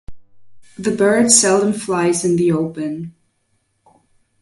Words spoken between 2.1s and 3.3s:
in the open.